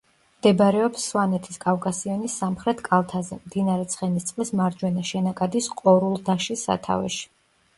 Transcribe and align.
მდებარეობს 0.35 1.03
სვანეთის 1.09 1.59
კავკასიონის 1.65 2.37
სამხრეთ 2.43 2.81
კალთაზე, 2.87 3.37
მდინარე 3.43 3.85
ცხენისწყლის 3.93 4.53
მარჯვენა 4.63 5.05
შენაკადის 5.11 5.69
ყორულდაშის 5.83 6.65
სათავეში. 6.71 7.25